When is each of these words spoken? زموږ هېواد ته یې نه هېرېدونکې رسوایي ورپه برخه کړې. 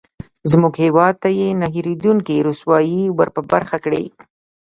زموږ 0.51 0.73
هېواد 0.85 1.15
ته 1.23 1.29
یې 1.39 1.47
نه 1.61 1.67
هېرېدونکې 1.75 2.43
رسوایي 2.49 3.01
ورپه 3.17 3.41
برخه 3.51 3.77
کړې. 3.83 4.05